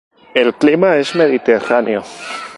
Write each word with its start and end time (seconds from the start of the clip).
El 0.33 0.55
clima 0.55 0.97
es 0.97 1.13
mediterráneo. 1.13 2.03